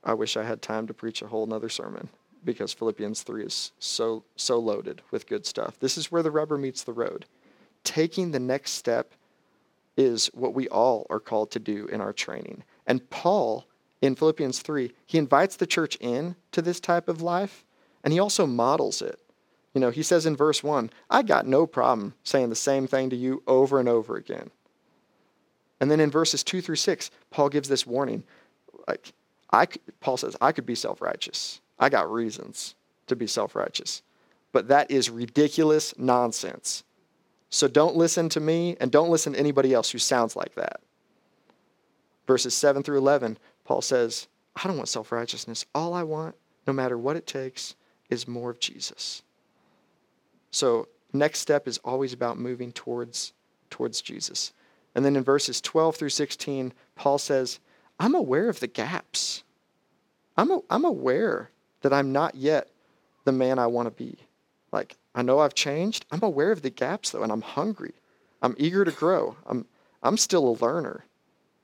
[0.03, 2.09] I wish I had time to preach a whole nother sermon
[2.45, 5.79] because Philippians 3 is so, so loaded with good stuff.
[5.79, 7.27] This is where the rubber meets the road.
[7.85, 9.13] Taking the next step
[9.97, 12.63] is what we all are called to do in our training.
[12.87, 13.67] And Paul,
[14.01, 17.65] in Philippians 3, he invites the church in to this type of life,
[18.05, 19.19] and he also models it.
[19.75, 23.11] You know, he says in verse 1, I got no problem saying the same thing
[23.11, 24.51] to you over and over again.
[25.81, 28.25] And then in verses 2 through 6, Paul gives this warning.
[28.87, 29.13] Like,
[29.53, 29.67] I,
[30.01, 31.61] Paul says, I could be self righteous.
[31.79, 32.75] I got reasons
[33.07, 34.03] to be self righteous.
[34.53, 36.85] But that is ridiculous nonsense.
[37.51, 40.81] So don't listen to me and don't listen to anybody else who sounds like that.
[42.27, 45.65] Verses 7 through 11, Paul says, I don't want self righteousness.
[45.75, 46.35] All I want,
[46.67, 47.75] no matter what it takes,
[48.11, 49.23] is more of Jesus.
[50.51, 53.33] So, next step is always about moving towards,
[53.71, 54.53] towards Jesus.
[54.99, 57.61] And then in verses 12 through 16, Paul says,
[58.01, 59.45] I'm aware of the gaps.
[60.37, 62.69] I'm, a, I'm aware that I'm not yet
[63.23, 64.19] the man I want to be.
[64.73, 66.05] Like, I know I've changed.
[66.11, 67.95] I'm aware of the gaps, though, and I'm hungry.
[68.43, 69.37] I'm eager to grow.
[69.47, 69.67] I'm,
[70.03, 71.05] I'm still a learner.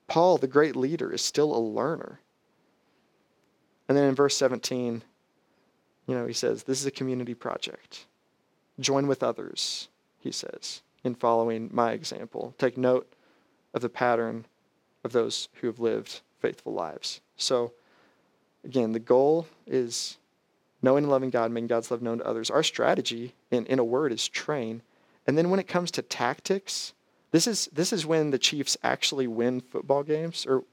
[0.07, 2.21] Paul, the great leader, is still a learner.
[3.89, 5.03] And then in verse 17,
[6.07, 8.07] you know, he says, This is a community project.
[8.79, 9.89] Join with others,
[10.21, 12.55] he says, in following my example.
[12.59, 13.11] Take note
[13.75, 14.47] of the pattern
[15.05, 17.21] of those who have lived faithful lives.
[17.37, 17.73] So,
[18.65, 20.17] again, the goal is
[20.81, 22.51] knowing and loving God, making God's love known to others.
[22.51, 24.83] Our strategy, in, in a word, is train.
[25.27, 26.93] And then when it comes to tactics,
[27.31, 30.65] this is, this is when the Chiefs actually win football games, or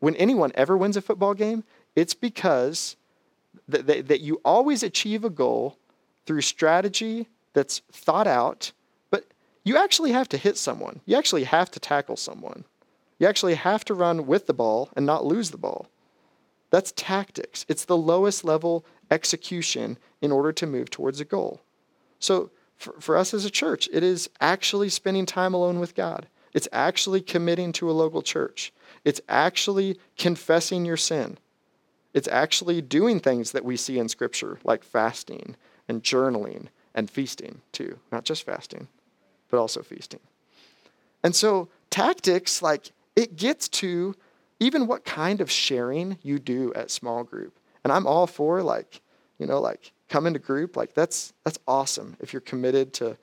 [0.00, 1.64] when anyone ever wins a football game,
[1.94, 2.96] it's because
[3.70, 5.76] th- th- that you always achieve a goal
[6.26, 8.72] through strategy that's thought out,
[9.64, 11.00] you actually have to hit someone.
[11.06, 12.64] You actually have to tackle someone.
[13.18, 15.88] You actually have to run with the ball and not lose the ball.
[16.70, 17.64] That's tactics.
[17.68, 21.60] It's the lowest level execution in order to move towards a goal.
[22.18, 26.26] So, for, for us as a church, it is actually spending time alone with God.
[26.52, 28.72] It's actually committing to a local church.
[29.04, 31.38] It's actually confessing your sin.
[32.12, 35.56] It's actually doing things that we see in Scripture, like fasting
[35.88, 37.98] and journaling and feasting, too.
[38.10, 38.88] Not just fasting,
[39.52, 40.18] but also feasting.
[41.22, 44.16] And so, tactics, like, it gets to
[44.58, 47.56] even what kind of sharing you do at small group.
[47.84, 49.02] And I'm all for, like,
[49.38, 50.76] you know, like come into group.
[50.76, 53.18] Like, that's, that's awesome if you're committed to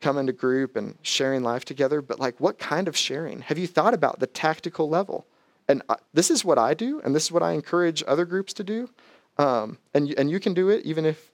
[0.00, 2.00] come into group and sharing life together.
[2.00, 3.42] But, like, what kind of sharing?
[3.42, 5.26] Have you thought about the tactical level?
[5.68, 8.54] And I, this is what I do, and this is what I encourage other groups
[8.54, 8.88] to do.
[9.36, 11.32] Um, and, and you can do it even if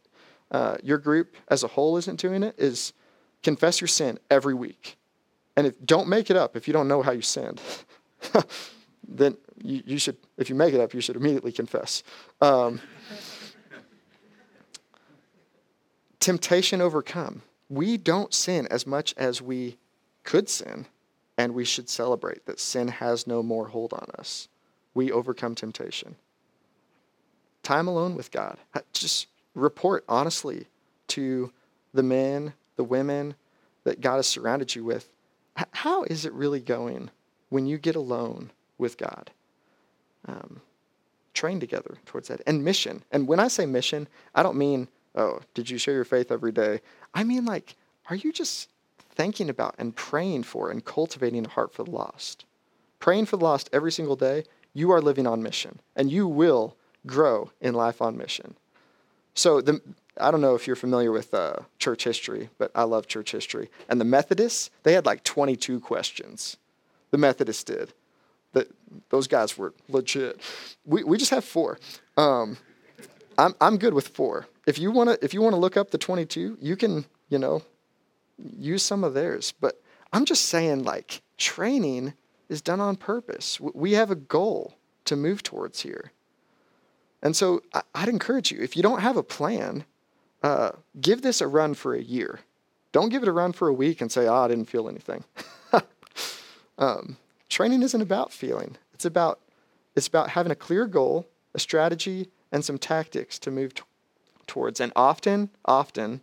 [0.50, 2.92] uh, your group as a whole isn't doing it, is
[3.42, 4.96] confess your sin every week.
[5.56, 7.60] And if, don't make it up if you don't know how you sinned.
[9.08, 12.02] then you, you, should, if you make it up, you should immediately confess.
[12.40, 12.80] Um,
[16.18, 17.42] temptation overcome.
[17.68, 19.78] We don't sin as much as we
[20.24, 20.86] could sin,
[21.38, 24.48] and we should celebrate that sin has no more hold on us.
[24.94, 26.16] We overcome temptation.
[27.62, 28.58] Time alone with God.
[28.92, 30.66] Just report honestly
[31.08, 31.52] to
[31.92, 33.34] the men, the women
[33.84, 35.10] that God has surrounded you with.
[35.72, 37.10] How is it really going
[37.50, 39.30] when you get alone with God?
[40.26, 40.62] Um,
[41.34, 42.40] train together towards that.
[42.46, 43.02] And mission.
[43.12, 46.52] And when I say mission, I don't mean, oh, did you share your faith every
[46.52, 46.80] day?
[47.12, 47.76] I mean, like,
[48.08, 48.70] are you just
[49.10, 52.46] thinking about and praying for and cultivating a heart for the lost?
[52.98, 55.80] Praying for the lost every single day, you are living on mission.
[55.96, 58.56] And you will grow in life on mission.
[59.34, 59.82] So the,
[60.20, 63.70] I don't know if you're familiar with uh, church history, but I love church history.
[63.88, 66.56] And the Methodists, they had like 22 questions.
[67.10, 67.92] The Methodists did.
[68.52, 68.66] The,
[69.10, 70.40] those guys were legit.
[70.84, 71.78] We, we just have four.
[72.16, 72.58] Um,
[73.38, 74.46] I'm, I'm good with four.
[74.66, 77.38] If you want to if you want to look up the 22, you can, you
[77.38, 77.62] know,
[78.38, 79.54] use some of theirs.
[79.58, 79.80] But
[80.12, 82.14] I'm just saying like training
[82.48, 83.58] is done on purpose.
[83.60, 84.74] We have a goal
[85.06, 86.12] to move towards here.
[87.22, 87.62] And so
[87.94, 89.84] I'd encourage you, if you don't have a plan,
[90.42, 92.40] uh, give this a run for a year.
[92.92, 95.24] Don't give it a run for a week and say, oh, I didn't feel anything.
[96.78, 97.16] um,
[97.48, 98.76] training isn't about feeling.
[98.94, 99.40] It's about,
[99.94, 103.82] it's about having a clear goal, a strategy, and some tactics to move t-
[104.46, 104.80] towards.
[104.80, 106.20] And often, often,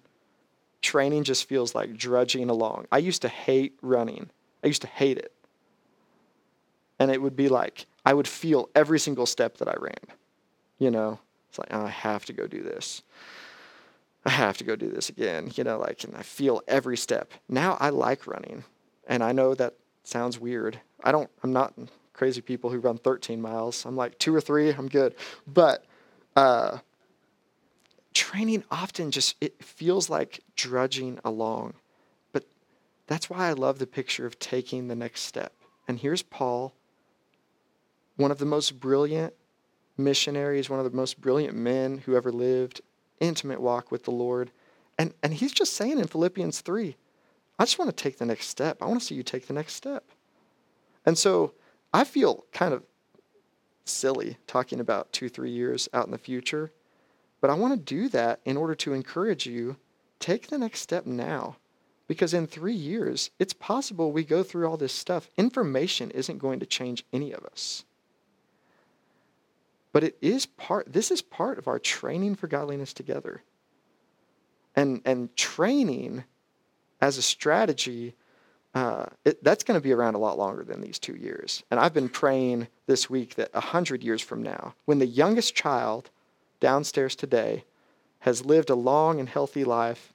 [0.82, 2.88] training just feels like drudging along.
[2.91, 4.30] I used to hate running.
[4.63, 5.32] I used to hate it.
[6.99, 9.93] And it would be like I would feel every single step that I ran.
[10.80, 13.03] You know, it's like, oh, I have to go do this.
[14.28, 15.51] I have to go do this again.
[15.55, 17.32] You know, like, and I feel every step.
[17.47, 18.65] Now I like running.
[19.07, 20.82] And I know that sounds weird.
[21.01, 21.73] I don't, I'm not
[22.11, 23.86] crazy people who run 13 miles.
[23.86, 25.15] I'm like two or three, I'm good.
[25.47, 25.86] But
[26.36, 26.80] uh,
[28.13, 31.75] training often just, it feels like drudging along.
[32.34, 32.43] But
[33.07, 35.53] that's why I love the picture of taking the next step.
[35.88, 36.73] And here's Paul,
[38.17, 39.34] one of the most brilliant
[39.97, 42.82] missionaries, one of the most brilliant men who ever lived,
[43.20, 44.51] intimate walk with the Lord.
[44.97, 46.95] And, and he's just saying in Philippians 3,
[47.59, 48.82] I just want to take the next step.
[48.82, 50.03] I want to see you take the next step.
[51.05, 51.53] And so
[51.93, 52.84] I feel kind of
[53.86, 56.72] silly talking about two, three years out in the future,
[57.41, 59.78] but I want to do that in order to encourage you
[60.20, 61.57] take the next step now.
[62.07, 65.30] Because in three years, it's possible we go through all this stuff.
[65.38, 67.84] Information isn't going to change any of us.
[69.98, 73.41] But it is part, this is part of our training for godliness together.
[74.76, 76.24] And, and training
[77.02, 78.14] as a strategy,
[78.76, 81.64] uh, it, that's going to be around a lot longer than these two years.
[81.72, 86.12] And I've been praying this week that 100 years from now, when the youngest child
[86.60, 87.64] downstairs today
[88.20, 90.14] has lived a long and healthy life,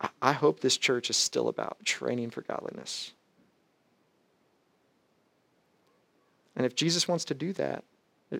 [0.00, 3.12] I, I hope this church is still about training for godliness.
[6.54, 7.82] And if Jesus wants to do that,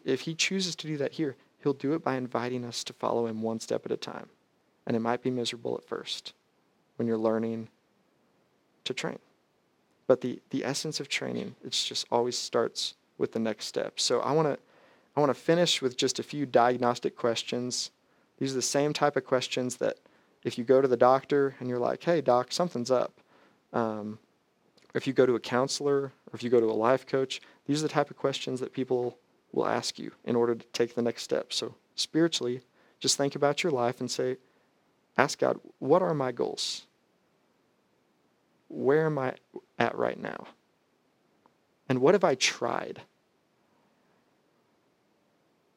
[0.05, 3.27] if he chooses to do that here, he'll do it by inviting us to follow
[3.27, 4.29] him one step at a time.
[4.87, 6.35] And it might be miserable at first
[6.97, 7.69] when you're learning
[8.85, 9.19] to train.
[10.07, 13.99] But the, the essence of training, it just always starts with the next step.
[13.99, 14.59] So I want to
[15.17, 17.93] I want to finish with just a few diagnostic questions
[18.39, 19.99] These are the same type of questions that
[20.43, 23.21] if you go to the doctor and you're like, hey, doc, something's up.
[23.73, 24.19] Um,
[24.95, 27.81] if you go to a counselor or if you go to a life coach, these
[27.81, 29.19] are the type of questions that people
[29.55, 31.53] will ask you in order to take the next step.
[31.53, 32.61] So spiritually,
[32.99, 34.37] just think about your life and say,
[35.17, 36.87] ask God, what are my goals?
[38.69, 39.35] Where am I
[39.79, 40.49] at right now?
[41.89, 43.03] And what have I tried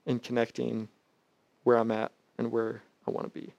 [0.05, 0.87] in connecting
[1.63, 3.53] where I'm at and where I want to be?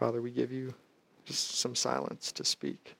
[0.00, 0.72] Father, we give you
[1.26, 2.96] just some silence to speak.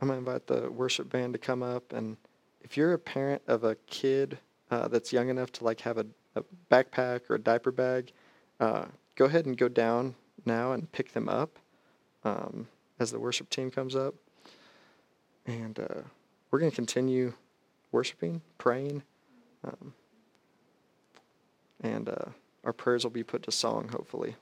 [0.00, 1.92] I'm going to invite the worship band to come up.
[1.92, 2.16] And
[2.60, 4.38] if you're a parent of a kid
[4.70, 8.12] uh, that's young enough to like have a, a backpack or a diaper bag,
[8.60, 11.58] uh, go ahead and go down now and pick them up
[12.24, 12.68] um,
[12.98, 14.14] as the worship team comes up.
[15.46, 16.02] And uh,
[16.50, 17.32] we're going to continue
[17.92, 19.02] worshiping, praying,
[19.64, 19.94] um,
[21.82, 22.30] and uh,
[22.64, 24.34] our prayers will be put to song, hopefully.